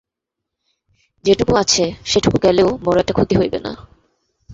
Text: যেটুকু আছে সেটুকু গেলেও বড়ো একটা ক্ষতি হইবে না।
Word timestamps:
যেটুকু 1.25 1.53
আছে 1.55 1.83
সেটুকু 2.05 2.37
গেলেও 2.43 2.69
বড়ো 2.83 2.99
একটা 2.99 3.13
ক্ষতি 3.13 3.35
হইবে 3.37 3.59
না। 3.59 3.71